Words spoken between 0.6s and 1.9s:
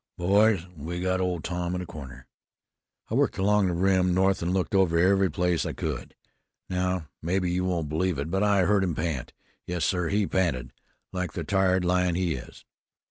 we've got Old Tom in a